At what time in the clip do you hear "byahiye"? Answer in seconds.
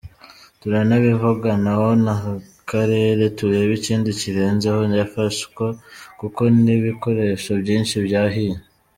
8.05-8.57